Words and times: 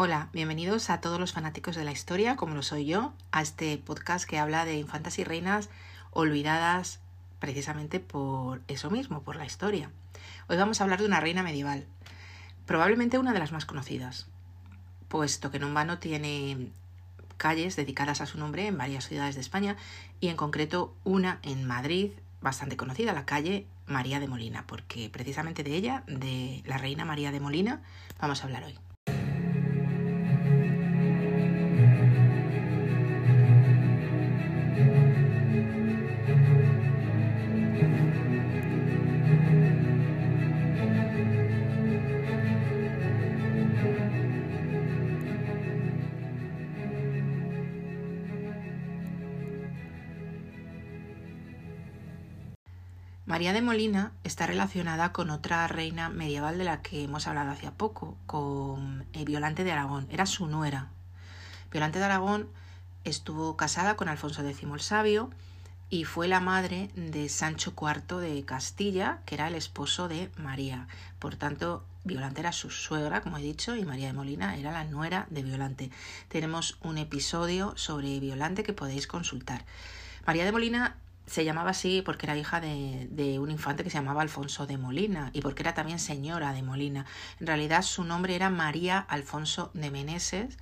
Hola, 0.00 0.28
bienvenidos 0.32 0.90
a 0.90 1.00
todos 1.00 1.18
los 1.18 1.32
fanáticos 1.32 1.74
de 1.74 1.82
la 1.82 1.90
historia, 1.90 2.36
como 2.36 2.54
lo 2.54 2.62
soy 2.62 2.86
yo, 2.86 3.12
a 3.32 3.42
este 3.42 3.76
podcast 3.78 4.30
que 4.30 4.38
habla 4.38 4.64
de 4.64 4.78
infantas 4.78 5.18
y 5.18 5.24
reinas 5.24 5.70
olvidadas 6.12 7.00
precisamente 7.40 7.98
por 7.98 8.62
eso 8.68 8.92
mismo, 8.92 9.24
por 9.24 9.34
la 9.34 9.44
historia. 9.44 9.90
Hoy 10.48 10.56
vamos 10.56 10.80
a 10.80 10.84
hablar 10.84 11.00
de 11.00 11.06
una 11.06 11.18
reina 11.18 11.42
medieval, 11.42 11.84
probablemente 12.64 13.18
una 13.18 13.32
de 13.32 13.40
las 13.40 13.50
más 13.50 13.66
conocidas, 13.66 14.28
puesto 15.08 15.50
que 15.50 15.58
Nombano 15.58 15.98
tiene 15.98 16.70
calles 17.36 17.74
dedicadas 17.74 18.20
a 18.20 18.26
su 18.26 18.38
nombre 18.38 18.68
en 18.68 18.78
varias 18.78 19.08
ciudades 19.08 19.34
de 19.34 19.40
España 19.40 19.76
y 20.20 20.28
en 20.28 20.36
concreto 20.36 20.94
una 21.02 21.40
en 21.42 21.66
Madrid 21.66 22.12
bastante 22.40 22.76
conocida, 22.76 23.12
la 23.14 23.26
calle 23.26 23.66
María 23.88 24.20
de 24.20 24.28
Molina, 24.28 24.64
porque 24.64 25.10
precisamente 25.10 25.64
de 25.64 25.74
ella, 25.74 26.04
de 26.06 26.62
la 26.66 26.78
reina 26.78 27.04
María 27.04 27.32
de 27.32 27.40
Molina, 27.40 27.82
vamos 28.20 28.42
a 28.42 28.44
hablar 28.44 28.62
hoy. 28.62 28.78
María 53.28 53.52
de 53.52 53.60
Molina 53.60 54.12
está 54.24 54.46
relacionada 54.46 55.12
con 55.12 55.28
otra 55.28 55.68
reina 55.68 56.08
medieval 56.08 56.56
de 56.56 56.64
la 56.64 56.80
que 56.80 57.04
hemos 57.04 57.26
hablado 57.26 57.50
hace 57.50 57.70
poco, 57.70 58.16
con 58.24 59.04
eh, 59.12 59.26
Violante 59.26 59.64
de 59.64 59.72
Aragón. 59.72 60.08
Era 60.10 60.24
su 60.24 60.46
nuera. 60.46 60.88
Violante 61.70 61.98
de 61.98 62.06
Aragón 62.06 62.48
estuvo 63.04 63.54
casada 63.54 63.96
con 63.96 64.08
Alfonso 64.08 64.40
X 64.40 64.62
el 64.62 64.80
Sabio 64.80 65.28
y 65.90 66.04
fue 66.04 66.26
la 66.26 66.40
madre 66.40 66.88
de 66.96 67.28
Sancho 67.28 67.74
IV 67.78 68.16
de 68.16 68.46
Castilla, 68.46 69.18
que 69.26 69.34
era 69.34 69.48
el 69.48 69.56
esposo 69.56 70.08
de 70.08 70.30
María. 70.38 70.88
Por 71.18 71.36
tanto, 71.36 71.84
Violante 72.04 72.40
era 72.40 72.52
su 72.52 72.70
suegra, 72.70 73.20
como 73.20 73.36
he 73.36 73.42
dicho, 73.42 73.76
y 73.76 73.84
María 73.84 74.06
de 74.06 74.14
Molina 74.14 74.56
era 74.56 74.72
la 74.72 74.84
nuera 74.84 75.26
de 75.28 75.42
Violante. 75.42 75.90
Tenemos 76.28 76.78
un 76.80 76.96
episodio 76.96 77.76
sobre 77.76 78.20
Violante 78.20 78.62
que 78.62 78.72
podéis 78.72 79.06
consultar. 79.06 79.66
María 80.24 80.46
de 80.46 80.52
Molina 80.52 80.96
se 81.28 81.44
llamaba 81.44 81.70
así 81.70 82.02
porque 82.02 82.26
era 82.26 82.36
hija 82.36 82.60
de, 82.60 83.38
un 83.38 83.50
infante 83.50 83.84
que 83.84 83.90
se 83.90 83.98
llamaba 83.98 84.22
Alfonso 84.22 84.66
de 84.66 84.78
Molina 84.78 85.30
y 85.32 85.42
porque 85.42 85.62
era 85.62 85.74
también 85.74 85.98
señora 85.98 86.52
de 86.52 86.62
Molina. 86.62 87.06
En 87.38 87.46
realidad 87.46 87.82
su 87.82 88.04
nombre 88.04 88.34
era 88.34 88.50
María 88.50 88.98
Alfonso 88.98 89.70
de 89.74 89.90
Meneses 89.90 90.56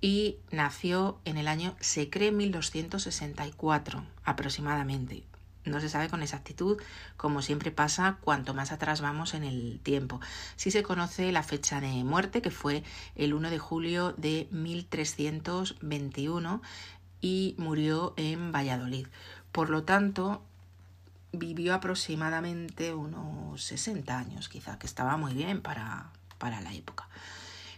y 0.00 0.38
nació 0.50 1.20
en 1.24 1.38
el 1.38 1.48
año, 1.48 1.76
se 1.80 2.10
cree, 2.10 2.32
1264 2.32 4.04
aproximadamente. 4.24 5.24
No 5.64 5.80
se 5.80 5.88
sabe 5.88 6.10
con 6.10 6.22
exactitud, 6.22 6.76
como 7.16 7.40
siempre 7.40 7.70
pasa 7.70 8.18
cuanto 8.20 8.52
más 8.52 8.70
atrás 8.70 9.00
vamos 9.00 9.32
en 9.32 9.44
el 9.44 9.80
tiempo. 9.82 10.20
Sí 10.56 10.70
se 10.70 10.82
conoce 10.82 11.32
la 11.32 11.42
fecha 11.42 11.80
de 11.80 12.04
muerte, 12.04 12.42
que 12.42 12.50
fue 12.50 12.82
el 13.14 13.32
1 13.32 13.48
de 13.48 13.58
julio 13.58 14.12
de 14.18 14.46
1321 14.50 16.60
y 17.22 17.54
murió 17.56 18.12
en 18.18 18.52
Valladolid. 18.52 19.06
Por 19.54 19.70
lo 19.70 19.84
tanto, 19.84 20.42
vivió 21.30 21.74
aproximadamente 21.74 22.92
unos 22.92 23.62
60 23.62 24.18
años, 24.18 24.48
quizá, 24.48 24.80
que 24.80 24.86
estaba 24.88 25.16
muy 25.16 25.32
bien 25.32 25.62
para, 25.62 26.10
para 26.38 26.60
la 26.60 26.74
época. 26.74 27.08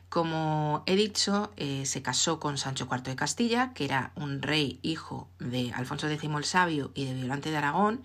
Como 0.09 0.85
he 0.87 0.97
dicho, 0.97 1.53
eh, 1.59 1.85
se 1.85 2.01
casó 2.01 2.41
con 2.41 2.57
Sancho 2.57 2.89
IV 2.91 3.03
de 3.03 3.17
Castilla, 3.17 3.75
que 3.75 3.85
era 3.85 4.13
un 4.15 4.41
rey 4.41 4.79
hijo 4.81 5.29
de 5.39 5.71
Alfonso 5.75 6.09
X 6.09 6.31
el 6.35 6.45
Sabio 6.45 6.93
y 6.95 7.05
de 7.05 7.13
Violante 7.13 7.51
de 7.51 7.59
Aragón, 7.59 8.01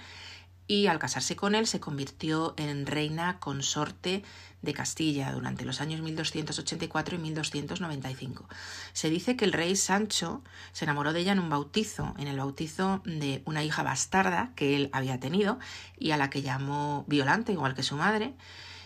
y 0.71 0.87
al 0.87 0.99
casarse 0.99 1.35
con 1.35 1.53
él 1.53 1.67
se 1.67 1.81
convirtió 1.81 2.53
en 2.55 2.85
reina 2.85 3.39
consorte 3.41 4.23
de 4.61 4.73
Castilla 4.73 5.33
durante 5.33 5.65
los 5.65 5.81
años 5.81 5.99
1284 5.99 7.17
y 7.17 7.19
1295. 7.19 8.47
Se 8.93 9.09
dice 9.09 9.35
que 9.35 9.43
el 9.43 9.51
rey 9.51 9.75
Sancho 9.75 10.41
se 10.71 10.85
enamoró 10.85 11.11
de 11.11 11.19
ella 11.19 11.33
en 11.33 11.39
un 11.39 11.49
bautizo, 11.49 12.15
en 12.17 12.29
el 12.29 12.37
bautizo 12.37 13.01
de 13.03 13.41
una 13.43 13.65
hija 13.65 13.83
bastarda 13.83 14.53
que 14.55 14.77
él 14.77 14.89
había 14.93 15.19
tenido 15.19 15.59
y 15.99 16.11
a 16.11 16.17
la 16.17 16.29
que 16.29 16.41
llamó 16.41 17.03
Violante, 17.05 17.51
igual 17.51 17.75
que 17.75 17.83
su 17.83 17.97
madre, 17.97 18.33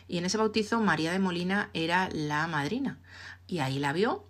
y 0.07 0.17
en 0.17 0.25
ese 0.25 0.39
bautizo 0.39 0.81
María 0.81 1.11
de 1.11 1.19
Molina 1.19 1.69
era 1.75 2.09
la 2.11 2.47
madrina, 2.47 2.97
y 3.45 3.59
ahí 3.59 3.77
la 3.77 3.93
vio 3.93 4.25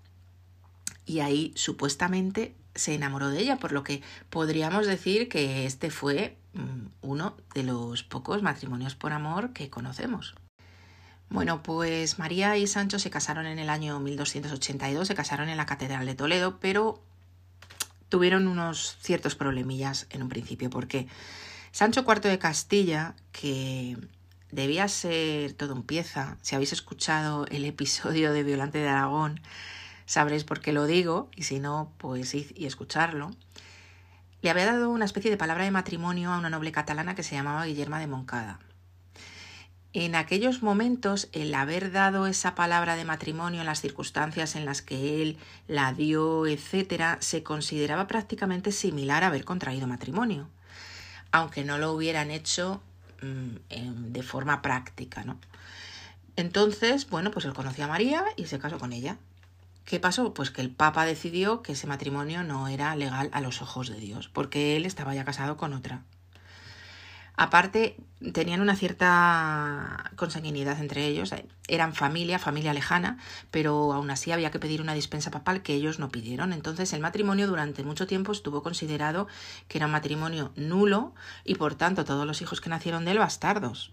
y 1.06 1.22
ahí 1.22 1.54
supuestamente 1.56 2.54
se 2.74 2.96
enamoró 2.96 3.30
de 3.30 3.40
ella, 3.40 3.56
por 3.56 3.72
lo 3.72 3.86
que 3.86 4.02
podríamos 4.30 4.88
decir 4.88 5.30
que 5.30 5.66
este 5.66 5.90
fue 5.90 6.36
uno 7.02 7.38
de 7.54 7.64
los 7.64 8.04
pocos 8.04 8.42
matrimonios 8.42 8.96
por 8.96 9.14
amor 9.14 9.54
que 9.54 9.70
conocemos. 9.70 10.36
Bueno, 11.30 11.64
pues 11.64 12.20
María 12.20 12.56
y 12.58 12.68
Sancho 12.68 13.00
se 13.00 13.10
casaron 13.10 13.46
en 13.46 13.60
el 13.60 13.70
año 13.70 14.00
1282, 14.00 15.08
se 15.08 15.16
casaron 15.16 15.50
en 15.50 15.58
la 15.58 15.66
Catedral 15.66 16.06
de 16.06 16.16
Toledo, 16.16 16.60
pero 16.60 17.02
tuvieron 18.10 18.48
unos 18.48 18.98
ciertos 19.02 19.36
problemillas 19.36 20.08
en 20.12 20.22
un 20.22 20.30
principio, 20.30 20.70
porque 20.70 21.08
Sancho 21.72 22.06
IV 22.08 22.30
de 22.30 22.40
Castilla, 22.40 23.16
que 23.32 23.98
debía 24.52 24.88
ser 24.88 25.54
todo 25.54 25.74
un 25.74 25.84
pieza, 25.84 26.38
si 26.42 26.56
habéis 26.56 26.72
escuchado 26.72 27.46
el 27.48 27.66
episodio 27.66 28.32
de 28.32 28.44
Violante 28.44 28.78
de 28.78 28.88
Aragón, 28.88 29.42
sabréis 30.06 30.44
por 30.44 30.62
qué 30.62 30.72
lo 30.72 30.86
digo, 30.86 31.30
y 31.36 31.44
si 31.44 31.60
no, 31.60 31.92
pues 31.98 32.34
id 32.36 32.52
y 32.56 32.66
escucharlo, 32.66 33.32
le 34.46 34.52
había 34.52 34.68
dado 34.68 34.92
una 34.92 35.06
especie 35.06 35.32
de 35.32 35.38
palabra 35.38 35.64
de 35.64 35.72
matrimonio 35.72 36.32
a 36.32 36.38
una 36.38 36.52
noble 36.52 36.72
catalana 36.72 37.16
que 37.16 37.24
se 37.24 37.34
llamaba 37.34 37.66
Guillerma 37.66 38.00
de 38.00 38.06
Moncada. 38.06 38.60
En 39.92 40.14
aquellos 40.14 40.62
momentos, 40.62 41.30
el 41.32 41.52
haber 41.56 41.92
dado 41.92 42.28
esa 42.28 42.54
palabra 42.54 42.96
de 42.96 43.06
matrimonio 43.06 43.62
en 43.62 43.66
las 43.66 43.82
circunstancias 43.82 44.56
en 44.56 44.66
las 44.66 44.84
que 44.84 45.24
él 45.24 45.38
la 45.68 45.94
dio, 45.94 46.46
etcétera, 46.46 47.18
se 47.22 47.42
consideraba 47.42 48.06
prácticamente 48.06 48.72
similar 48.72 49.24
a 49.24 49.28
haber 49.28 49.46
contraído 49.46 49.88
matrimonio, 49.88 50.48
aunque 51.32 51.64
no 51.64 51.80
lo 51.80 51.92
hubieran 51.94 52.30
hecho 52.30 52.84
mm, 53.24 54.12
de 54.12 54.22
forma 54.22 54.62
práctica, 54.62 55.24
¿no? 55.24 55.40
Entonces, 56.36 57.10
bueno, 57.10 57.32
pues 57.32 57.46
él 57.46 57.56
conoció 57.56 57.86
a 57.86 57.88
María 57.88 58.24
y 58.36 58.46
se 58.46 58.60
casó 58.60 58.78
con 58.78 58.94
ella. 58.94 59.18
¿Qué 59.86 60.00
pasó? 60.00 60.34
Pues 60.34 60.50
que 60.50 60.62
el 60.62 60.72
Papa 60.72 61.06
decidió 61.06 61.62
que 61.62 61.74
ese 61.74 61.86
matrimonio 61.86 62.44
no 62.44 62.68
era 62.68 62.96
legal 62.96 63.30
a 63.32 63.40
los 63.40 63.62
ojos 63.62 63.88
de 63.88 64.00
Dios, 64.00 64.30
porque 64.30 64.76
él 64.76 64.86
estaba 64.86 65.14
ya 65.14 65.26
casado 65.26 65.58
con 65.58 65.74
otra. 65.74 66.02
Aparte, 67.38 67.98
tenían 68.34 68.62
una 68.62 68.76
cierta 68.78 70.10
consanguinidad 70.16 70.80
entre 70.80 71.06
ellos, 71.06 71.36
eran 71.68 71.94
familia, 71.94 72.40
familia 72.40 72.74
lejana, 72.74 73.20
pero 73.52 73.94
aún 73.94 74.10
así 74.10 74.32
había 74.32 74.52
que 74.52 74.60
pedir 74.60 74.82
una 74.82 74.94
dispensa 74.94 75.32
papal 75.32 75.62
que 75.62 75.74
ellos 75.74 76.00
no 76.00 76.10
pidieron. 76.10 76.54
Entonces 76.54 76.92
el 76.94 77.02
matrimonio 77.02 77.46
durante 77.46 77.84
mucho 77.84 78.08
tiempo 78.08 78.32
estuvo 78.32 78.64
considerado 78.64 79.28
que 79.68 79.78
era 79.78 79.86
un 79.86 79.92
matrimonio 79.92 80.52
nulo 80.56 81.14
y 81.44 81.56
por 81.56 81.76
tanto 81.76 82.06
todos 82.06 82.26
los 82.26 82.42
hijos 82.42 82.62
que 82.62 82.70
nacieron 82.70 83.04
de 83.06 83.12
él 83.12 83.20
bastardos. 83.20 83.92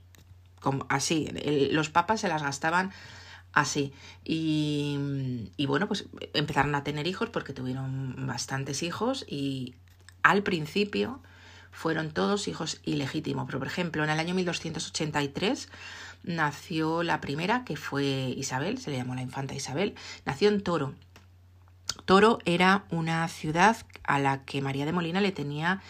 Como, 0.60 0.86
así, 0.88 1.28
los 1.72 1.90
papas 1.90 2.20
se 2.20 2.28
las 2.28 2.44
gastaban 2.44 2.92
así. 3.52 3.92
Y, 4.24 5.50
y 5.56 5.66
bueno, 5.66 5.88
pues 5.88 6.06
empezaron 6.34 6.74
a 6.74 6.84
tener 6.84 7.06
hijos 7.06 7.30
porque 7.30 7.52
tuvieron 7.52 8.26
bastantes 8.26 8.82
hijos 8.82 9.24
y 9.28 9.74
al 10.22 10.42
principio 10.42 11.20
fueron 11.70 12.10
todos 12.10 12.48
hijos 12.48 12.80
ilegítimos. 12.84 13.46
Pero, 13.46 13.58
por 13.58 13.68
ejemplo, 13.68 14.04
en 14.04 14.10
el 14.10 14.18
año 14.20 14.34
1283 14.34 15.68
nació 16.22 17.02
la 17.02 17.20
primera, 17.20 17.64
que 17.64 17.76
fue 17.76 18.34
Isabel, 18.36 18.78
se 18.78 18.90
le 18.90 18.98
llamó 18.98 19.14
la 19.14 19.22
infanta 19.22 19.54
Isabel, 19.54 19.94
nació 20.24 20.48
en 20.48 20.62
Toro. 20.62 20.94
Toro 22.04 22.38
era 22.44 22.84
una 22.90 23.26
ciudad 23.28 23.76
a 24.04 24.18
la 24.18 24.44
que 24.44 24.62
María 24.62 24.86
de 24.86 24.92
Molina 24.92 25.20
le 25.20 25.32
tenía 25.32 25.82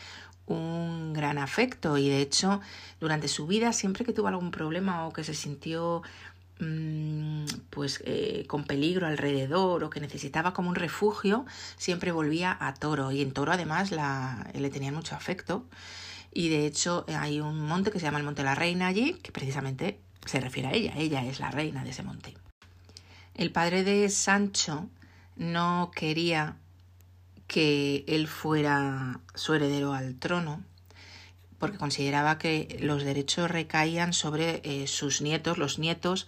un 0.46 1.12
gran 1.12 1.38
afecto 1.38 1.96
y 1.96 2.08
de 2.08 2.20
hecho 2.20 2.60
durante 3.00 3.28
su 3.28 3.46
vida 3.46 3.72
siempre 3.72 4.04
que 4.04 4.12
tuvo 4.12 4.26
algún 4.26 4.50
problema 4.50 5.06
o 5.06 5.12
que 5.12 5.22
se 5.22 5.34
sintió 5.34 6.02
Mm, 6.02 6.31
pues 7.70 8.02
eh, 8.04 8.44
con 8.46 8.64
peligro 8.64 9.06
alrededor 9.06 9.82
o 9.82 9.90
que 9.90 10.00
necesitaba 10.00 10.52
como 10.52 10.68
un 10.68 10.76
refugio, 10.76 11.44
siempre 11.76 12.12
volvía 12.12 12.56
a 12.60 12.74
Toro. 12.74 13.10
Y 13.10 13.22
en 13.22 13.32
Toro 13.32 13.52
además 13.52 13.90
la, 13.90 14.50
le 14.54 14.70
tenían 14.70 14.94
mucho 14.94 15.14
afecto. 15.14 15.66
Y 16.32 16.48
de 16.48 16.66
hecho 16.66 17.04
hay 17.08 17.40
un 17.40 17.60
monte 17.60 17.90
que 17.90 17.98
se 17.98 18.06
llama 18.06 18.18
el 18.18 18.24
Monte 18.24 18.42
de 18.42 18.46
la 18.46 18.54
Reina 18.54 18.86
allí, 18.86 19.14
que 19.14 19.32
precisamente 19.32 19.98
se 20.24 20.40
refiere 20.40 20.68
a 20.68 20.72
ella. 20.72 20.94
Ella 20.96 21.24
es 21.24 21.40
la 21.40 21.50
reina 21.50 21.84
de 21.84 21.90
ese 21.90 22.02
monte. 22.02 22.34
El 23.34 23.50
padre 23.50 23.82
de 23.82 24.08
Sancho 24.08 24.88
no 25.36 25.90
quería 25.94 26.56
que 27.46 28.04
él 28.06 28.28
fuera 28.28 29.20
su 29.34 29.54
heredero 29.54 29.92
al 29.92 30.14
trono, 30.16 30.62
porque 31.62 31.78
consideraba 31.78 32.38
que 32.38 32.76
los 32.80 33.04
derechos 33.04 33.48
recaían 33.48 34.14
sobre 34.14 34.62
eh, 34.64 34.88
sus 34.88 35.22
nietos, 35.22 35.58
los 35.58 35.78
nietos 35.78 36.26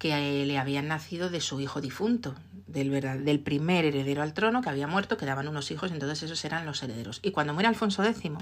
que 0.00 0.44
le 0.44 0.58
habían 0.58 0.88
nacido 0.88 1.30
de 1.30 1.40
su 1.40 1.60
hijo 1.60 1.80
difunto, 1.80 2.34
del, 2.66 2.90
del 3.24 3.38
primer 3.38 3.84
heredero 3.84 4.22
al 4.22 4.34
trono 4.34 4.60
que 4.60 4.70
había 4.70 4.88
muerto, 4.88 5.16
quedaban 5.16 5.46
unos 5.46 5.70
hijos, 5.70 5.92
entonces 5.92 6.24
esos 6.24 6.44
eran 6.44 6.66
los 6.66 6.82
herederos. 6.82 7.20
Y 7.22 7.30
cuando 7.30 7.54
muere 7.54 7.68
Alfonso 7.68 8.02
X, 8.02 8.32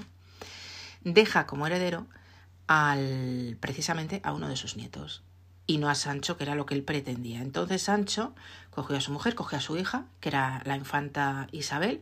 deja 1.03 1.45
como 1.45 1.67
heredero 1.67 2.07
al 2.65 3.55
precisamente 3.59 4.19
a 4.23 4.33
uno 4.33 4.49
de 4.49 4.55
sus 4.55 4.77
nietos 4.77 5.21
y 5.67 5.77
no 5.77 5.89
a 5.89 5.93
Sancho, 5.93 6.37
que 6.37 6.43
era 6.45 6.55
lo 6.55 6.65
que 6.65 6.73
él 6.73 6.81
pretendía. 6.81 7.39
Entonces 7.43 7.83
Sancho 7.83 8.33
cogió 8.71 8.97
a 8.97 9.01
su 9.01 9.11
mujer, 9.11 9.35
cogió 9.35 9.59
a 9.59 9.61
su 9.61 9.77
hija, 9.77 10.05
que 10.21 10.29
era 10.29 10.63
la 10.65 10.75
infanta 10.75 11.47
Isabel, 11.51 12.01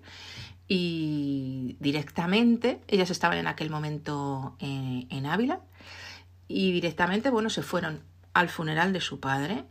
y 0.70 1.76
directamente, 1.80 2.80
ellas 2.88 3.10
estaban 3.10 3.40
en 3.40 3.48
aquel 3.48 3.70
momento 3.70 4.56
en, 4.60 5.08
en 5.10 5.26
Ávila, 5.26 5.60
y 6.48 6.72
directamente, 6.72 7.30
bueno, 7.30 7.50
se 7.50 7.64
fueron 7.64 8.02
al 8.34 8.50
funeral 8.50 8.94
de 8.94 9.02
su 9.02 9.20
padre 9.20 9.66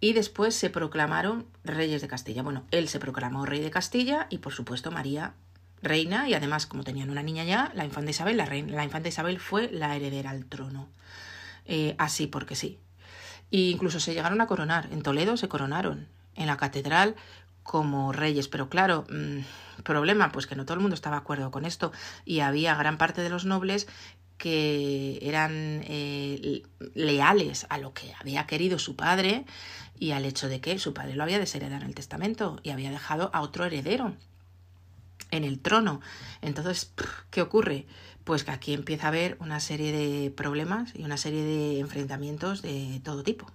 y 0.00 0.12
después 0.12 0.54
se 0.54 0.70
proclamaron 0.70 1.46
reyes 1.64 2.00
de 2.00 2.08
Castilla. 2.08 2.42
Bueno, 2.42 2.64
él 2.70 2.88
se 2.88 2.98
proclamó 2.98 3.44
rey 3.44 3.60
de 3.60 3.70
Castilla 3.70 4.26
y 4.30 4.38
por 4.38 4.52
supuesto 4.52 4.90
María 4.90 5.34
reina 5.82 6.28
y 6.28 6.34
además 6.34 6.66
como 6.66 6.84
tenían 6.84 7.10
una 7.10 7.22
niña 7.22 7.44
ya, 7.44 7.70
la 7.74 7.84
infanta 7.84 8.10
Isabel, 8.10 8.36
la, 8.36 8.44
reina, 8.44 8.74
la 8.74 8.84
infanta 8.84 9.08
Isabel 9.08 9.38
fue 9.40 9.70
la 9.70 9.94
heredera 9.94 10.30
al 10.30 10.46
trono. 10.46 10.88
Eh, 11.66 11.94
así 11.98 12.26
porque 12.26 12.56
sí. 12.56 12.78
E 13.50 13.58
incluso 13.58 14.00
se 14.00 14.14
llegaron 14.14 14.40
a 14.40 14.46
coronar. 14.46 14.88
En 14.92 15.02
Toledo 15.02 15.36
se 15.36 15.48
coronaron. 15.48 16.08
En 16.34 16.46
la 16.46 16.56
catedral 16.56 17.16
como 17.62 18.12
reyes. 18.12 18.48
Pero 18.48 18.68
claro, 18.68 19.04
mmm, 19.10 19.40
problema, 19.82 20.32
pues 20.32 20.46
que 20.46 20.56
no 20.56 20.64
todo 20.64 20.74
el 20.74 20.80
mundo 20.80 20.94
estaba 20.94 21.16
de 21.16 21.22
acuerdo 21.22 21.50
con 21.50 21.64
esto. 21.64 21.92
Y 22.24 22.40
había 22.40 22.74
gran 22.74 22.98
parte 22.98 23.22
de 23.22 23.30
los 23.30 23.44
nobles 23.44 23.86
que 24.38 25.18
eran 25.20 25.82
eh, 25.84 26.62
leales 26.94 27.66
a 27.68 27.76
lo 27.76 27.92
que 27.92 28.14
había 28.18 28.46
querido 28.46 28.78
su 28.78 28.96
padre 28.96 29.44
y 29.98 30.12
al 30.12 30.24
hecho 30.24 30.48
de 30.48 30.62
que 30.62 30.78
su 30.78 30.94
padre 30.94 31.14
lo 31.14 31.22
había 31.22 31.38
desheredado 31.38 31.82
en 31.82 31.88
el 31.88 31.94
testamento 31.94 32.58
y 32.62 32.70
había 32.70 32.90
dejado 32.90 33.30
a 33.34 33.42
otro 33.42 33.66
heredero 33.66 34.14
en 35.30 35.44
el 35.44 35.60
trono. 35.60 36.00
Entonces, 36.40 36.92
¿qué 37.30 37.42
ocurre? 37.42 37.86
Pues 38.24 38.42
que 38.44 38.50
aquí 38.50 38.72
empieza 38.72 39.06
a 39.06 39.08
haber 39.08 39.36
una 39.40 39.60
serie 39.60 39.92
de 39.92 40.30
problemas 40.30 40.92
y 40.94 41.04
una 41.04 41.18
serie 41.18 41.42
de 41.42 41.78
enfrentamientos 41.80 42.62
de 42.62 43.00
todo 43.04 43.22
tipo. 43.22 43.46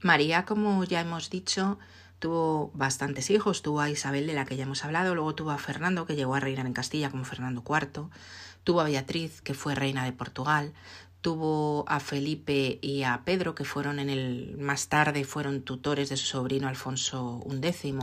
María, 0.00 0.46
como 0.46 0.82
ya 0.84 1.02
hemos 1.02 1.28
dicho, 1.28 1.78
tuvo 2.20 2.70
bastantes 2.74 3.30
hijos. 3.30 3.62
Tuvo 3.62 3.80
a 3.80 3.90
Isabel, 3.90 4.28
de 4.28 4.34
la 4.34 4.44
que 4.44 4.56
ya 4.56 4.62
hemos 4.62 4.84
hablado, 4.84 5.16
luego 5.16 5.34
tuvo 5.34 5.50
a 5.50 5.58
Fernando, 5.58 6.06
que 6.06 6.14
llegó 6.14 6.36
a 6.36 6.40
reinar 6.40 6.66
en 6.66 6.72
Castilla 6.72 7.10
como 7.10 7.24
Fernando 7.24 7.64
IV, 7.68 8.08
tuvo 8.62 8.80
a 8.80 8.84
Beatriz, 8.84 9.40
que 9.40 9.54
fue 9.54 9.74
reina 9.74 10.04
de 10.04 10.12
Portugal, 10.12 10.72
tuvo 11.20 11.84
a 11.88 11.98
Felipe 11.98 12.78
y 12.80 13.02
a 13.02 13.22
Pedro, 13.24 13.56
que 13.56 13.64
fueron 13.64 13.98
en 13.98 14.10
el 14.10 14.56
más 14.58 14.88
tarde 14.88 15.24
fueron 15.24 15.62
tutores 15.62 16.08
de 16.08 16.16
su 16.16 16.26
sobrino 16.26 16.68
Alfonso 16.68 17.44
XI 17.50 17.98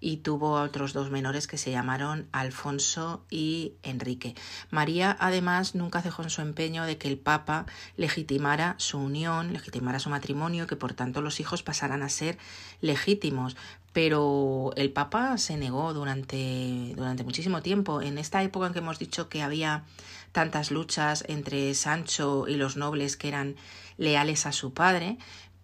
y 0.00 0.18
tuvo 0.18 0.52
otros 0.52 0.92
dos 0.92 1.10
menores 1.10 1.46
que 1.46 1.58
se 1.58 1.70
llamaron 1.70 2.28
Alfonso 2.32 3.24
y 3.30 3.74
Enrique. 3.82 4.34
María 4.70 5.16
además 5.18 5.74
nunca 5.74 6.02
dejó 6.02 6.22
en 6.22 6.30
su 6.30 6.42
empeño 6.42 6.84
de 6.84 6.98
que 6.98 7.08
el 7.08 7.18
Papa 7.18 7.66
legitimara 7.96 8.74
su 8.78 8.98
unión, 8.98 9.52
legitimara 9.52 9.98
su 9.98 10.10
matrimonio, 10.10 10.66
que 10.66 10.76
por 10.76 10.94
tanto 10.94 11.20
los 11.20 11.40
hijos 11.40 11.62
pasaran 11.62 12.02
a 12.02 12.08
ser 12.08 12.38
legítimos. 12.80 13.56
Pero 13.92 14.72
el 14.76 14.92
Papa 14.92 15.38
se 15.38 15.56
negó 15.56 15.92
durante, 15.94 16.92
durante 16.94 17.24
muchísimo 17.24 17.62
tiempo. 17.62 18.02
En 18.02 18.18
esta 18.18 18.42
época 18.42 18.66
en 18.66 18.72
que 18.72 18.78
hemos 18.78 18.98
dicho 18.98 19.28
que 19.28 19.42
había 19.42 19.84
tantas 20.32 20.70
luchas 20.70 21.24
entre 21.26 21.74
Sancho 21.74 22.46
y 22.46 22.56
los 22.56 22.76
nobles 22.76 23.16
que 23.16 23.28
eran 23.28 23.56
leales 23.96 24.46
a 24.46 24.52
su 24.52 24.72
padre, 24.72 25.18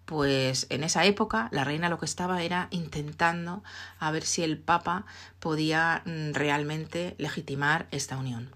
pues 0.04 0.66
en 0.70 0.84
esa 0.84 1.04
época 1.04 1.48
la 1.50 1.64
reina 1.64 1.88
lo 1.88 1.98
que 1.98 2.04
estaba 2.04 2.42
era 2.42 2.68
intentando 2.70 3.62
a 3.98 4.10
ver 4.10 4.24
si 4.24 4.42
el 4.42 4.58
Papa 4.58 5.06
podía 5.40 6.02
mm, 6.04 6.32
realmente 6.32 7.14
legitimar 7.18 7.86
esta 7.90 8.16
unión. 8.16 8.50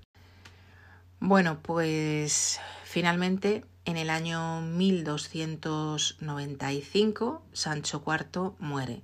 Bueno, 1.21 1.59
pues 1.62 2.61
finalmente 2.85 3.65
en 3.85 3.97
el 3.97 4.11
año 4.11 4.61
1295 4.61 7.43
Sancho 7.53 8.05
IV 8.06 8.53
muere. 8.59 9.03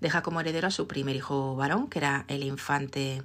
Deja 0.00 0.22
como 0.22 0.40
heredero 0.40 0.68
a 0.68 0.72
su 0.72 0.88
primer 0.88 1.14
hijo 1.14 1.54
varón, 1.54 1.88
que 1.88 2.00
era 2.00 2.24
el 2.26 2.42
infante 2.42 3.22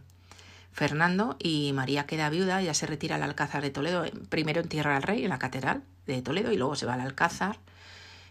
Fernando, 0.72 1.36
y 1.40 1.72
María 1.74 2.06
queda 2.06 2.30
viuda, 2.30 2.62
ya 2.62 2.75
se 2.75 2.86
retira 2.86 3.16
al 3.16 3.24
Alcázar 3.24 3.64
de 3.64 3.72
Toledo, 3.72 4.06
primero 4.30 4.62
entierra 4.62 4.96
al 4.96 5.02
rey 5.02 5.24
en 5.24 5.30
la 5.30 5.40
catedral 5.40 5.81
de 6.06 6.22
Toledo 6.22 6.52
y 6.52 6.58
luego 6.58 6.75
se 6.75 6.86
va 6.86 6.94
al 6.94 7.02
Alcázar 7.02 7.58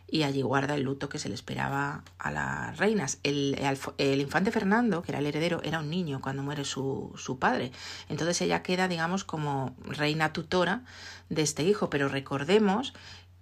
y 0.09 0.23
allí 0.23 0.43
guarda 0.43 0.75
el 0.75 0.83
luto 0.83 1.09
que 1.09 1.19
se 1.19 1.29
le 1.29 1.35
esperaba 1.35 2.05
a 2.19 2.31
las 2.31 2.79
reinas. 2.79 3.19
El, 3.23 3.59
el, 3.99 4.21
infante 4.21 4.53
Fernando, 4.53 5.03
que 5.03 5.13
era 5.13 5.19
el 5.19 5.27
heredero, 5.27 5.61
era 5.65 5.81
un 5.81 5.91
niño 5.91 6.21
cuando 6.21 6.43
muere 6.43 6.65
su, 6.65 7.13
su 7.17 7.39
padre. 7.39 7.73
Entonces 8.09 8.41
ella 8.41 8.63
queda, 8.63 8.87
digamos, 8.87 9.25
como 9.25 9.75
reina 9.85 10.33
tutora 10.33 10.85
de 11.29 11.43
este 11.43 11.65
hijo. 11.65 11.91
Pero 11.91 12.09
recordemos 12.09 12.95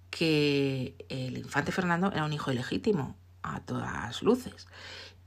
que 0.09 0.95
el 1.09 1.37
infante 1.37 1.71
Fernando 1.71 2.11
era 2.11 2.25
un 2.25 2.33
hijo 2.33 2.51
ilegítimo, 2.51 3.15
a 3.43 3.59
todas 3.59 4.23
luces. 4.23 4.67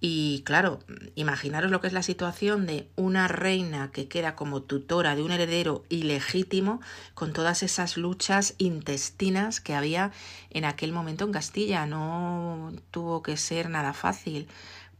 Y 0.00 0.42
claro, 0.44 0.78
imaginaros 1.16 1.72
lo 1.72 1.80
que 1.80 1.88
es 1.88 1.92
la 1.92 2.04
situación 2.04 2.66
de 2.66 2.88
una 2.94 3.26
reina 3.26 3.90
que 3.90 4.06
queda 4.06 4.36
como 4.36 4.62
tutora 4.62 5.16
de 5.16 5.22
un 5.22 5.32
heredero 5.32 5.84
ilegítimo 5.88 6.80
con 7.14 7.32
todas 7.32 7.64
esas 7.64 7.96
luchas 7.96 8.54
intestinas 8.58 9.60
que 9.60 9.74
había 9.74 10.12
en 10.50 10.64
aquel 10.64 10.92
momento 10.92 11.24
en 11.24 11.32
Castilla. 11.32 11.84
No 11.86 12.72
tuvo 12.92 13.22
que 13.24 13.36
ser 13.36 13.70
nada 13.70 13.92
fácil 13.92 14.46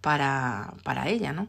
para, 0.00 0.74
para 0.82 1.08
ella, 1.08 1.32
¿no? 1.32 1.48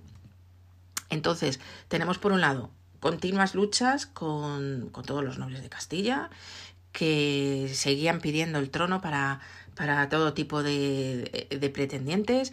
Entonces, 1.10 1.60
tenemos 1.88 2.20
por 2.20 2.32
un 2.32 2.42
lado 2.42 2.70
continuas 3.00 3.56
luchas 3.56 4.06
con, 4.06 4.90
con 4.92 5.06
todos 5.06 5.24
los 5.24 5.40
nobles 5.40 5.64
de 5.64 5.70
Castilla 5.70 6.30
que 7.00 7.72
seguían 7.74 8.20
pidiendo 8.20 8.60
el 8.60 8.70
trono 8.70 9.00
para 9.00 9.40
para 9.80 10.10
todo 10.10 10.34
tipo 10.34 10.62
de, 10.62 11.48
pretendientes, 11.74 12.52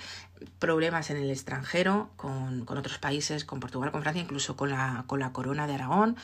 problemas 0.61 1.11
en 1.11 1.17
el 1.17 1.29
extranjero, 1.29 2.09
con, 2.15 2.65
con, 2.65 2.79
otros 2.79 2.99
países, 2.99 3.45
con 3.45 3.59
Portugal, 3.59 3.91
con 3.91 4.03
Francia, 4.03 4.23
incluso 4.23 4.57
con 4.57 4.71
la, 4.71 5.03
con 5.09 5.19
la 5.19 5.33
corona 5.33 5.67
de 5.67 5.75
Aragón. 5.75 6.17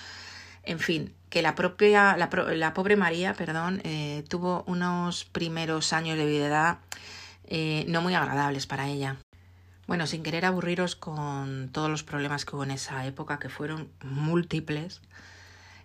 En 0.62 0.78
fin, 0.78 1.12
que 1.28 1.42
la 1.42 1.56
propia, 1.56 2.16
la, 2.16 2.30
la 2.54 2.72
pobre 2.72 2.94
María, 2.94 3.34
perdón, 3.34 3.80
eh, 3.82 4.22
tuvo 4.28 4.62
unos 4.68 5.24
primeros 5.24 5.92
años 5.92 6.16
de 6.16 6.24
vida 6.24 6.78
eh, 7.48 7.84
no 7.88 8.00
muy 8.00 8.14
agradables 8.14 8.68
para 8.68 8.88
ella. 8.88 9.16
Bueno, 9.88 10.06
sin 10.06 10.22
querer 10.22 10.44
aburriros 10.44 10.94
con 10.94 11.70
todos 11.72 11.90
los 11.90 12.04
problemas 12.04 12.44
que 12.44 12.54
hubo 12.54 12.62
en 12.62 12.70
esa 12.70 13.04
época, 13.06 13.40
que 13.40 13.48
fueron 13.48 13.90
múltiples, 14.04 15.00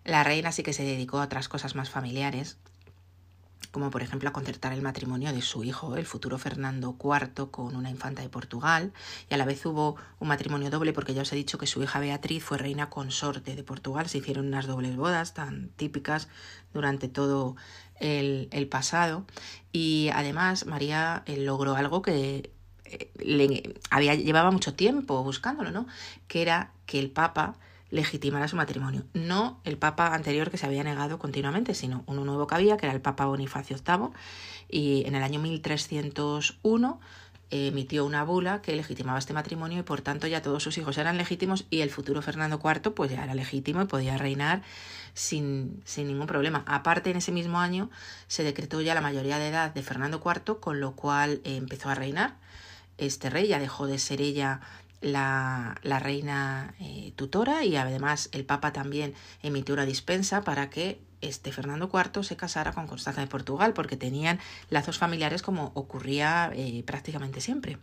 la 0.07 0.23
reina 0.23 0.51
sí 0.51 0.63
que 0.63 0.73
se 0.73 0.83
dedicó 0.83 1.19
a 1.19 1.25
otras 1.25 1.49
cosas 1.49 1.75
más 1.75 1.89
familiares, 1.89 2.57
como 3.71 3.91
por 3.91 4.01
ejemplo 4.01 4.29
a 4.29 4.33
concertar 4.33 4.71
el 4.71 4.81
matrimonio 4.81 5.33
de 5.33 5.41
su 5.41 5.65
hijo, 5.65 5.97
el 5.97 6.05
futuro 6.05 6.37
Fernando 6.37 6.95
IV, 6.97 7.51
con 7.51 7.75
una 7.75 7.89
infanta 7.89 8.21
de 8.21 8.29
Portugal, 8.29 8.93
y 9.29 9.33
a 9.33 9.37
la 9.37 9.43
vez 9.43 9.65
hubo 9.65 9.97
un 10.19 10.29
matrimonio 10.29 10.69
doble 10.69 10.93
porque 10.93 11.13
ya 11.13 11.23
os 11.23 11.33
he 11.33 11.35
dicho 11.35 11.57
que 11.57 11.67
su 11.67 11.83
hija 11.83 11.99
Beatriz 11.99 12.41
fue 12.41 12.57
reina 12.57 12.89
consorte 12.89 13.55
de 13.55 13.63
Portugal, 13.63 14.07
se 14.07 14.19
hicieron 14.19 14.47
unas 14.47 14.65
dobles 14.65 14.95
bodas 14.95 15.33
tan 15.33 15.69
típicas 15.75 16.29
durante 16.73 17.09
todo 17.09 17.57
el, 17.99 18.47
el 18.51 18.67
pasado, 18.69 19.25
y 19.73 20.09
además 20.13 20.65
María 20.65 21.23
eh, 21.25 21.35
logró 21.35 21.75
algo 21.75 22.01
que 22.01 22.53
eh, 22.85 23.11
le 23.19 23.75
había 23.89 24.15
llevaba 24.15 24.51
mucho 24.51 24.73
tiempo 24.73 25.21
buscándolo, 25.21 25.71
¿no? 25.71 25.85
Que 26.29 26.41
era 26.41 26.71
que 26.85 26.97
el 26.99 27.11
Papa 27.11 27.57
legitimara 27.89 28.47
su 28.47 28.55
matrimonio. 28.55 29.03
No 29.13 29.59
el 29.63 29.77
papa 29.77 30.13
anterior 30.13 30.51
que 30.51 30.57
se 30.57 30.65
había 30.65 30.83
negado 30.83 31.19
continuamente, 31.19 31.73
sino 31.73 32.03
uno 32.05 32.25
nuevo 32.25 32.47
que 32.47 32.55
había, 32.55 32.77
que 32.77 32.85
era 32.85 32.95
el 32.95 33.01
papa 33.01 33.25
Bonifacio 33.25 33.77
VIII, 33.77 34.09
y 34.69 35.05
en 35.05 35.15
el 35.15 35.23
año 35.23 35.39
1301 35.39 36.99
emitió 37.49 38.05
una 38.05 38.23
bula 38.23 38.61
que 38.61 38.75
legitimaba 38.75 39.19
este 39.19 39.33
matrimonio 39.33 39.79
y 39.79 39.83
por 39.83 40.01
tanto 40.01 40.27
ya 40.27 40.41
todos 40.41 40.63
sus 40.63 40.77
hijos 40.77 40.97
eran 40.97 41.17
legítimos 41.17 41.65
y 41.69 41.81
el 41.81 41.89
futuro 41.89 42.21
Fernando 42.21 42.59
IV 42.61 42.93
pues 42.93 43.11
ya 43.11 43.23
era 43.23 43.35
legítimo 43.35 43.81
y 43.81 43.85
podía 43.85 44.17
reinar 44.17 44.63
sin, 45.13 45.81
sin 45.85 46.07
ningún 46.07 46.27
problema. 46.27 46.63
Aparte 46.67 47.09
en 47.09 47.17
ese 47.17 47.31
mismo 47.31 47.59
año 47.59 47.89
se 48.27 48.43
decretó 48.43 48.81
ya 48.81 48.93
la 48.93 49.01
mayoría 49.01 49.39
de 49.39 49.47
edad 49.47 49.73
de 49.73 49.81
Fernando 49.81 50.21
IV 50.23 50.59
con 50.59 50.81
lo 50.81 50.95
cual 50.95 51.41
eh, 51.45 51.55
empezó 51.55 51.89
a 51.89 51.95
reinar 51.95 52.35
este 52.97 53.29
rey, 53.29 53.47
ya 53.47 53.59
dejó 53.59 53.87
de 53.87 53.99
ser 53.99 54.21
ella 54.21 54.59
la, 55.01 55.75
la 55.83 55.99
reina 55.99 56.73
eh, 56.79 57.13
tutora 57.15 57.63
y 57.63 57.75
además 57.75 58.29
el 58.31 58.45
Papa 58.45 58.73
también 58.73 59.13
emitió 59.43 59.73
una 59.73 59.85
dispensa 59.85 60.41
para 60.41 60.69
que 60.69 60.99
este 61.21 61.51
Fernando 61.51 61.89
IV 61.91 62.23
se 62.23 62.35
casara 62.35 62.73
con 62.73 62.87
Constanza 62.87 63.21
de 63.21 63.27
Portugal 63.27 63.73
porque 63.73 63.97
tenían 63.97 64.39
lazos 64.69 64.97
familiares 64.97 65.41
como 65.41 65.71
ocurría 65.73 66.51
eh, 66.53 66.83
prácticamente 66.85 67.41
siempre. 67.41 67.77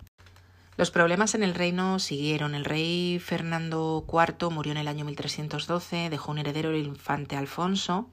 Los 0.76 0.90
problemas 0.90 1.36
en 1.36 1.44
el 1.44 1.54
reino 1.54 2.00
siguieron. 2.00 2.56
El 2.56 2.64
rey 2.64 3.20
Fernando 3.20 4.04
IV 4.08 4.50
murió 4.50 4.72
en 4.72 4.78
el 4.78 4.88
año 4.88 5.04
1312, 5.04 6.10
dejó 6.10 6.32
un 6.32 6.38
heredero 6.38 6.70
el 6.70 6.84
infante 6.84 7.36
Alfonso 7.36 8.08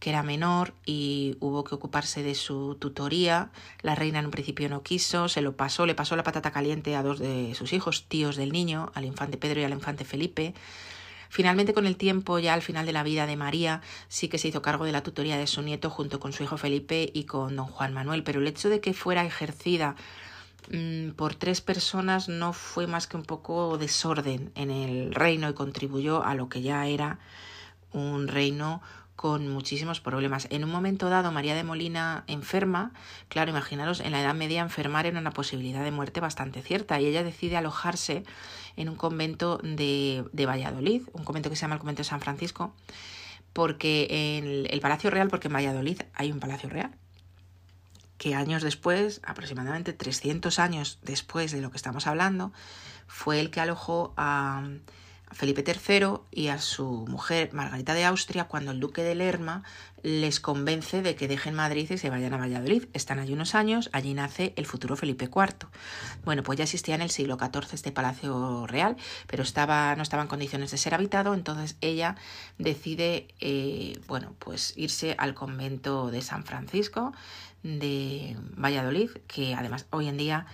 que 0.00 0.10
era 0.10 0.22
menor 0.22 0.72
y 0.86 1.36
hubo 1.40 1.62
que 1.62 1.74
ocuparse 1.74 2.22
de 2.22 2.34
su 2.34 2.76
tutoría. 2.80 3.50
La 3.82 3.94
reina 3.94 4.18
en 4.18 4.24
un 4.24 4.30
principio 4.30 4.68
no 4.68 4.82
quiso, 4.82 5.28
se 5.28 5.42
lo 5.42 5.56
pasó, 5.56 5.86
le 5.86 5.94
pasó 5.94 6.16
la 6.16 6.22
patata 6.22 6.50
caliente 6.50 6.96
a 6.96 7.02
dos 7.02 7.18
de 7.18 7.54
sus 7.54 7.72
hijos, 7.74 8.06
tíos 8.08 8.36
del 8.36 8.50
niño, 8.50 8.90
al 8.94 9.04
infante 9.04 9.36
Pedro 9.36 9.60
y 9.60 9.64
al 9.64 9.72
infante 9.72 10.04
Felipe. 10.06 10.54
Finalmente, 11.28 11.74
con 11.74 11.86
el 11.86 11.96
tiempo, 11.96 12.40
ya 12.40 12.54
al 12.54 12.62
final 12.62 12.86
de 12.86 12.92
la 12.92 13.04
vida 13.04 13.26
de 13.26 13.36
María, 13.36 13.82
sí 14.08 14.28
que 14.28 14.38
se 14.38 14.48
hizo 14.48 14.62
cargo 14.62 14.84
de 14.84 14.92
la 14.92 15.02
tutoría 15.02 15.36
de 15.36 15.46
su 15.46 15.62
nieto 15.62 15.90
junto 15.90 16.18
con 16.18 16.32
su 16.32 16.42
hijo 16.42 16.56
Felipe 16.56 17.08
y 17.12 17.24
con 17.24 17.54
don 17.54 17.66
Juan 17.66 17.92
Manuel, 17.92 18.24
pero 18.24 18.40
el 18.40 18.48
hecho 18.48 18.68
de 18.68 18.80
que 18.80 18.94
fuera 18.94 19.24
ejercida 19.24 19.94
mm, 20.72 21.10
por 21.10 21.36
tres 21.36 21.60
personas 21.60 22.28
no 22.28 22.52
fue 22.52 22.88
más 22.88 23.06
que 23.06 23.16
un 23.16 23.22
poco 23.22 23.78
desorden 23.78 24.50
en 24.56 24.70
el 24.70 25.14
reino 25.14 25.48
y 25.48 25.54
contribuyó 25.54 26.24
a 26.24 26.34
lo 26.34 26.48
que 26.48 26.62
ya 26.62 26.86
era 26.86 27.20
un 27.92 28.26
reino 28.26 28.82
con 29.20 29.50
muchísimos 29.50 30.00
problemas. 30.00 30.46
En 30.48 30.64
un 30.64 30.70
momento 30.70 31.10
dado, 31.10 31.30
María 31.30 31.54
de 31.54 31.62
Molina 31.62 32.24
enferma, 32.26 32.94
claro, 33.28 33.50
imaginaros, 33.50 34.00
en 34.00 34.12
la 34.12 34.22
Edad 34.22 34.32
Media 34.34 34.62
enfermar 34.62 35.04
era 35.04 35.18
una 35.18 35.32
posibilidad 35.32 35.84
de 35.84 35.90
muerte 35.90 36.20
bastante 36.20 36.62
cierta 36.62 36.98
y 36.98 37.04
ella 37.04 37.22
decide 37.22 37.58
alojarse 37.58 38.24
en 38.78 38.88
un 38.88 38.96
convento 38.96 39.60
de, 39.62 40.24
de 40.32 40.46
Valladolid, 40.46 41.02
un 41.12 41.24
convento 41.24 41.50
que 41.50 41.56
se 41.56 41.60
llama 41.60 41.74
el 41.74 41.80
convento 41.80 42.00
de 42.00 42.08
San 42.08 42.22
Francisco, 42.22 42.74
porque 43.52 44.38
en 44.38 44.66
el 44.72 44.80
Palacio 44.80 45.10
Real, 45.10 45.28
porque 45.28 45.48
en 45.48 45.54
Valladolid 45.54 46.00
hay 46.14 46.32
un 46.32 46.40
Palacio 46.40 46.70
Real, 46.70 46.90
que 48.16 48.34
años 48.34 48.62
después, 48.62 49.20
aproximadamente 49.22 49.92
300 49.92 50.58
años 50.58 50.98
después 51.02 51.52
de 51.52 51.60
lo 51.60 51.70
que 51.70 51.76
estamos 51.76 52.06
hablando, 52.06 52.54
fue 53.06 53.38
el 53.38 53.50
que 53.50 53.60
alojó 53.60 54.14
a 54.16 54.62
Felipe 55.32 55.64
III 55.66 56.20
y 56.30 56.48
a 56.48 56.58
su 56.58 57.06
mujer 57.08 57.52
Margarita 57.52 57.94
de 57.94 58.04
Austria 58.04 58.44
cuando 58.44 58.72
el 58.72 58.80
duque 58.80 59.02
de 59.02 59.14
Lerma 59.14 59.62
les 60.02 60.40
convence 60.40 61.02
de 61.02 61.14
que 61.14 61.28
dejen 61.28 61.54
Madrid 61.54 61.90
y 61.90 61.98
se 61.98 62.10
vayan 62.10 62.34
a 62.34 62.38
Valladolid. 62.38 62.86
Están 62.94 63.18
allí 63.18 63.32
unos 63.32 63.54
años, 63.54 63.90
allí 63.92 64.14
nace 64.14 64.54
el 64.56 64.66
futuro 64.66 64.96
Felipe 64.96 65.26
IV. 65.26 65.68
Bueno, 66.24 66.42
pues 66.42 66.58
ya 66.58 66.64
existía 66.64 66.94
en 66.94 67.02
el 67.02 67.10
siglo 67.10 67.38
XIV 67.38 67.74
este 67.74 67.92
palacio 67.92 68.66
real, 68.66 68.96
pero 69.26 69.42
estaba, 69.42 69.94
no 69.96 70.02
estaba 70.02 70.22
en 70.22 70.28
condiciones 70.28 70.70
de 70.70 70.78
ser 70.78 70.94
habitado, 70.94 71.34
entonces 71.34 71.76
ella 71.80 72.16
decide, 72.58 73.28
eh, 73.40 74.00
bueno, 74.06 74.34
pues 74.38 74.72
irse 74.76 75.14
al 75.18 75.34
convento 75.34 76.10
de 76.10 76.22
San 76.22 76.44
Francisco 76.44 77.12
de 77.62 78.36
Valladolid, 78.56 79.10
que 79.26 79.54
además 79.54 79.86
hoy 79.90 80.08
en 80.08 80.16
día 80.16 80.46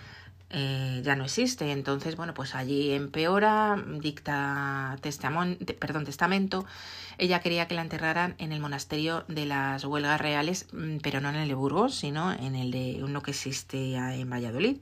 eh, 0.49 1.01
ya 1.03 1.15
no 1.15 1.25
existe. 1.25 1.71
Entonces, 1.71 2.15
bueno, 2.15 2.33
pues 2.33 2.55
allí 2.55 2.91
empeora, 2.91 3.81
dicta 3.99 4.97
perdón, 5.79 6.05
testamento. 6.05 6.65
Ella 7.17 7.39
quería 7.41 7.67
que 7.67 7.75
la 7.75 7.81
enterraran 7.81 8.35
en 8.37 8.51
el 8.51 8.59
monasterio 8.59 9.25
de 9.27 9.45
las 9.45 9.83
huelgas 9.83 10.21
reales, 10.21 10.67
mm, 10.71 10.97
pero 11.01 11.19
no 11.21 11.29
en 11.29 11.35
el 11.35 11.47
de 11.47 11.55
Burgos, 11.55 11.95
sino 11.95 12.31
en 12.31 12.55
el 12.55 12.71
de 12.71 13.03
uno 13.03 13.21
que 13.23 13.31
existe 13.31 13.95
en 13.95 14.29
Valladolid. 14.29 14.77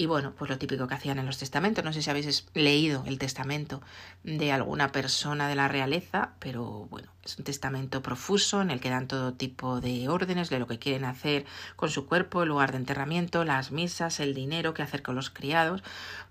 Y 0.00 0.06
bueno, 0.06 0.32
pues 0.38 0.48
lo 0.48 0.58
típico 0.58 0.86
que 0.86 0.94
hacían 0.94 1.18
en 1.18 1.26
los 1.26 1.38
testamentos. 1.38 1.84
No 1.84 1.92
sé 1.92 2.02
si 2.02 2.08
habéis 2.08 2.46
leído 2.54 3.02
el 3.08 3.18
testamento 3.18 3.82
de 4.22 4.52
alguna 4.52 4.92
persona 4.92 5.48
de 5.48 5.56
la 5.56 5.66
realeza, 5.66 6.34
pero 6.38 6.86
bueno, 6.88 7.10
es 7.24 7.36
un 7.36 7.44
testamento 7.44 8.00
profuso 8.00 8.62
en 8.62 8.70
el 8.70 8.78
que 8.78 8.90
dan 8.90 9.08
todo 9.08 9.34
tipo 9.34 9.80
de 9.80 10.08
órdenes 10.08 10.50
de 10.50 10.60
lo 10.60 10.68
que 10.68 10.78
quieren 10.78 11.04
hacer 11.04 11.46
con 11.74 11.90
su 11.90 12.06
cuerpo, 12.06 12.44
el 12.44 12.48
lugar 12.48 12.70
de 12.70 12.78
enterramiento, 12.78 13.42
las 13.42 13.72
misas, 13.72 14.20
el 14.20 14.34
dinero, 14.34 14.72
qué 14.72 14.82
hacer 14.82 15.02
con 15.02 15.16
los 15.16 15.30
criados. 15.30 15.82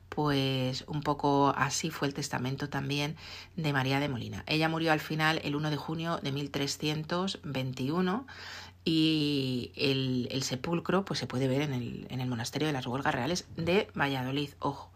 Pues 0.10 0.84
un 0.88 1.02
poco 1.02 1.54
así 1.56 1.92
fue 1.92 2.08
el 2.08 2.14
testamento 2.14 2.70
también 2.70 3.16
de 3.56 3.74
María 3.74 4.00
de 4.00 4.10
Molina. 4.10 4.44
Ella 4.48 4.70
murió 4.70 4.92
al 4.92 5.00
final 5.00 5.40
el 5.44 5.56
1 5.56 5.70
de 5.70 5.78
junio 5.78 6.20
de 6.24 6.32
1321 6.32 8.26
y 8.84 9.72
el, 9.76 10.42
sepulcro 10.44 11.04
pues 11.04 11.20
se 11.20 11.28
puede 11.28 11.48
ver 11.48 11.62
en 11.62 11.74
el, 11.74 12.08
en 12.10 12.22
el 12.22 12.30
monasterio 12.30 12.68
de 12.68 12.74
las 12.74 12.88
Huelgas 12.88 13.14
Reales 13.14 13.46
de 13.58 13.90
Valladolid. 13.94 14.52
Ojo, 14.60 14.92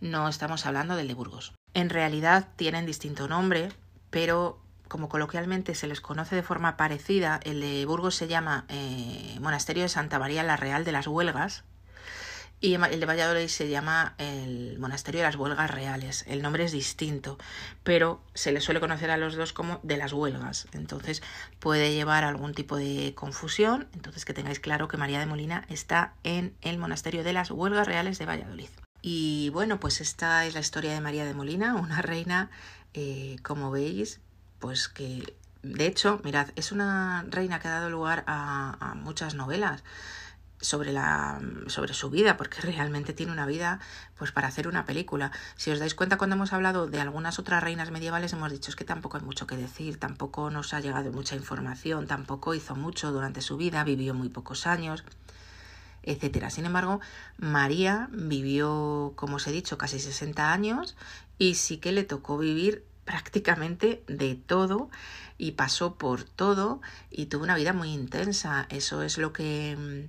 no 0.00 0.28
estamos 0.28 0.66
hablando 0.66 0.94
del 0.94 1.08
de 1.08 1.14
Burgos. 1.14 1.54
En 1.74 1.88
realidad 1.88 2.48
tienen 2.56 2.86
distinto 2.86 3.28
nombre, 3.28 3.70
pero 4.10 4.60
como 4.88 5.08
coloquialmente 5.08 5.74
se 5.74 5.86
les 5.86 6.00
conoce 6.00 6.34
de 6.34 6.42
forma 6.42 6.76
parecida, 6.76 7.38
el 7.44 7.60
de 7.60 7.86
Burgos 7.86 8.16
se 8.16 8.26
llama 8.26 8.64
eh, 8.68 9.38
Monasterio 9.40 9.84
de 9.84 9.88
Santa 9.88 10.18
María 10.18 10.42
la 10.42 10.56
Real 10.56 10.84
de 10.84 10.92
las 10.92 11.06
Huelgas, 11.06 11.64
y 12.62 12.74
el 12.74 13.00
de 13.00 13.06
Valladolid 13.06 13.48
se 13.48 13.70
llama 13.70 14.14
el 14.18 14.78
Monasterio 14.78 15.20
de 15.20 15.26
las 15.26 15.36
Huelgas 15.36 15.70
Reales. 15.70 16.24
El 16.28 16.42
nombre 16.42 16.64
es 16.64 16.72
distinto, 16.72 17.38
pero 17.84 18.20
se 18.34 18.52
le 18.52 18.60
suele 18.60 18.80
conocer 18.80 19.10
a 19.10 19.16
los 19.16 19.34
dos 19.34 19.54
como 19.54 19.80
de 19.82 19.96
las 19.96 20.12
huelgas. 20.12 20.68
Entonces 20.72 21.22
puede 21.58 21.94
llevar 21.94 22.22
algún 22.22 22.52
tipo 22.52 22.76
de 22.76 23.14
confusión. 23.14 23.88
Entonces 23.94 24.26
que 24.26 24.34
tengáis 24.34 24.60
claro 24.60 24.88
que 24.88 24.98
María 24.98 25.20
de 25.20 25.26
Molina 25.26 25.64
está 25.70 26.12
en 26.22 26.54
el 26.60 26.76
Monasterio 26.76 27.24
de 27.24 27.32
las 27.32 27.50
Huelgas 27.50 27.86
Reales 27.86 28.18
de 28.18 28.26
Valladolid. 28.26 28.68
Y 29.00 29.48
bueno, 29.54 29.80
pues 29.80 30.02
esta 30.02 30.44
es 30.44 30.52
la 30.52 30.60
historia 30.60 30.92
de 30.92 31.00
María 31.00 31.24
de 31.24 31.32
Molina, 31.32 31.76
una 31.76 32.02
reina, 32.02 32.50
eh, 32.92 33.36
como 33.42 33.70
veis, 33.70 34.20
pues 34.58 34.88
que 34.88 35.34
de 35.62 35.86
hecho, 35.86 36.20
mirad, 36.24 36.48
es 36.56 36.72
una 36.72 37.24
reina 37.28 37.58
que 37.58 37.68
ha 37.68 37.72
dado 37.72 37.90
lugar 37.90 38.24
a, 38.26 38.76
a 38.80 38.94
muchas 38.94 39.34
novelas 39.34 39.82
sobre 40.60 40.92
la 40.92 41.40
sobre 41.66 41.94
su 41.94 42.10
vida 42.10 42.36
porque 42.36 42.60
realmente 42.62 43.12
tiene 43.12 43.32
una 43.32 43.46
vida 43.46 43.80
pues 44.18 44.32
para 44.32 44.48
hacer 44.48 44.68
una 44.68 44.84
película. 44.84 45.32
Si 45.56 45.70
os 45.70 45.78
dais 45.78 45.94
cuenta 45.94 46.18
cuando 46.18 46.36
hemos 46.36 46.52
hablado 46.52 46.86
de 46.86 47.00
algunas 47.00 47.38
otras 47.38 47.62
reinas 47.62 47.90
medievales 47.90 48.32
hemos 48.32 48.52
dicho 48.52 48.70
es 48.70 48.76
que 48.76 48.84
tampoco 48.84 49.16
hay 49.16 49.24
mucho 49.24 49.46
que 49.46 49.56
decir 49.56 49.98
tampoco 49.98 50.50
nos 50.50 50.74
ha 50.74 50.80
llegado 50.80 51.12
mucha 51.12 51.34
información 51.36 52.06
tampoco 52.06 52.54
hizo 52.54 52.76
mucho 52.76 53.12
durante 53.12 53.40
su 53.40 53.56
vida 53.56 53.82
vivió 53.84 54.14
muy 54.14 54.28
pocos 54.28 54.66
años 54.66 55.04
etcétera. 56.02 56.50
Sin 56.50 56.66
embargo 56.66 57.00
María 57.38 58.08
vivió 58.12 59.12
como 59.16 59.36
os 59.36 59.46
he 59.46 59.52
dicho 59.52 59.78
casi 59.78 59.98
60 59.98 60.52
años 60.52 60.96
y 61.38 61.54
sí 61.54 61.78
que 61.78 61.92
le 61.92 62.04
tocó 62.04 62.38
vivir 62.38 62.84
prácticamente 63.04 64.04
de 64.06 64.34
todo 64.36 64.90
y 65.36 65.52
pasó 65.52 65.96
por 65.96 66.22
todo 66.22 66.80
y 67.10 67.26
tuvo 67.26 67.44
una 67.44 67.56
vida 67.56 67.72
muy 67.72 67.92
intensa. 67.92 68.66
Eso 68.68 69.02
es 69.02 69.18
lo 69.18 69.32
que 69.32 70.08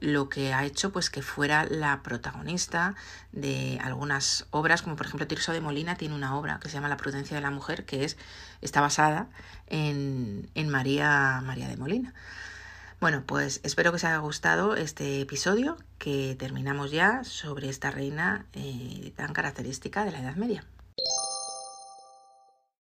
lo 0.00 0.28
que 0.28 0.52
ha 0.52 0.64
hecho 0.64 0.92
pues 0.92 1.10
que 1.10 1.22
fuera 1.22 1.64
la 1.64 2.02
protagonista 2.02 2.94
de 3.32 3.78
algunas 3.82 4.46
obras, 4.50 4.82
como 4.82 4.96
por 4.96 5.06
ejemplo 5.06 5.26
Tirso 5.26 5.52
de 5.52 5.60
Molina 5.60 5.96
tiene 5.96 6.14
una 6.14 6.36
obra 6.36 6.58
que 6.60 6.68
se 6.68 6.74
llama 6.74 6.88
La 6.88 6.96
prudencia 6.96 7.36
de 7.36 7.42
la 7.42 7.50
mujer, 7.50 7.84
que 7.84 8.04
es, 8.04 8.16
está 8.60 8.80
basada 8.80 9.28
en, 9.66 10.50
en 10.54 10.68
María, 10.68 11.40
María 11.44 11.68
de 11.68 11.76
Molina. 11.76 12.14
Bueno, 13.00 13.24
pues 13.26 13.60
espero 13.62 13.90
que 13.92 13.96
os 13.96 14.04
haya 14.04 14.18
gustado 14.18 14.74
este 14.74 15.20
episodio, 15.20 15.76
que 15.98 16.34
terminamos 16.38 16.90
ya 16.90 17.24
sobre 17.24 17.68
esta 17.68 17.90
reina 17.90 18.46
eh, 18.54 19.12
tan 19.16 19.34
característica 19.34 20.04
de 20.04 20.12
la 20.12 20.20
Edad 20.20 20.36
Media. 20.36 20.64